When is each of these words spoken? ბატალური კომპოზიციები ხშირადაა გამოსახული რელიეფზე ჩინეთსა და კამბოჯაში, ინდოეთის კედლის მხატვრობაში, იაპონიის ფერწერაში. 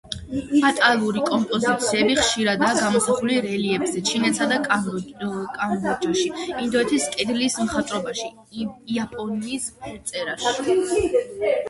ბატალური 0.61 1.19
კომპოზიციები 1.25 2.15
ხშირადაა 2.19 2.77
გამოსახული 2.79 3.37
რელიეფზე 3.47 4.01
ჩინეთსა 4.11 4.47
და 4.53 4.57
კამბოჯაში, 4.65 6.27
ინდოეთის 6.65 7.09
კედლის 7.15 7.61
მხატვრობაში, 7.67 8.35
იაპონიის 8.99 9.73
ფერწერაში. 9.85 11.07